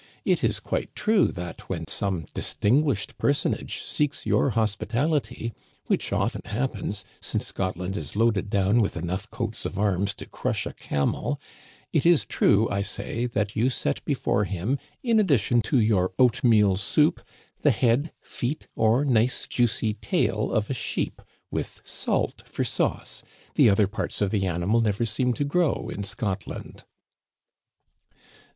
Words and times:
It 0.25 0.43
is 0.43 0.59
quite 0.59 0.95
true 0.95 1.27
that, 1.27 1.69
when 1.69 1.85
some 1.85 2.25
distinguished 2.33 3.19
personage 3.19 3.83
seeks 3.83 4.25
your 4.25 4.49
hospitality— 4.49 5.53
which 5.85 6.11
often 6.11 6.41
happens, 6.45 7.05
since 7.19 7.45
Scotland 7.45 7.95
is 7.95 8.15
loaded 8.15 8.49
down 8.49 8.81
with 8.81 8.97
enough 8.97 9.29
coats 9.29 9.63
of 9.63 9.77
arms 9.77 10.15
to 10.15 10.25
crush 10.25 10.65
a 10.65 10.73
camel— 10.73 11.39
it 11.93 12.03
is 12.03 12.25
true 12.25 12.67
I 12.71 12.81
say, 12.81 13.27
that 13.27 13.55
you 13.55 13.69
set 13.69 14.03
before 14.03 14.45
him, 14.45 14.79
in 15.03 15.19
addition 15.19 15.61
to 15.69 15.79
your 15.79 16.13
oat 16.17 16.43
meal 16.43 16.77
soup, 16.77 17.21
the 17.61 17.69
head, 17.69 18.11
feet, 18.21 18.67
or 18.75 19.05
nice, 19.05 19.45
juicy 19.47 19.93
tail 19.93 20.51
of 20.51 20.67
a 20.67 20.73
sheep, 20.73 21.17
Digitized 21.17 21.17
by 21.17 21.21
VjOOQIC 21.21 21.27
A 21.27 21.53
NIGHT 21.53 21.53
WITH 21.53 21.75
THE 21.75 21.81
SOJ^CERERS. 21.83 21.83
33 21.83 21.83
with 21.83 21.87
salt 21.87 22.43
for 22.47 22.63
sauce; 22.63 23.23
the 23.53 23.69
other 23.69 23.85
parts 23.85 24.19
of 24.19 24.31
the 24.31 24.47
animal 24.47 24.81
never 24.81 25.05
seem 25.05 25.31
to 25.33 25.43
grow 25.43 25.89
in 25.93 26.01
Scotland." 26.03 26.85